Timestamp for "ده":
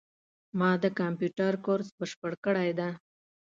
2.79-2.89